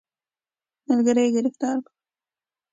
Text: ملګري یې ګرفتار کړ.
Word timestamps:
ملګري 0.87 1.23
یې 1.25 1.33
ګرفتار 1.35 1.77
کړ. 1.85 1.91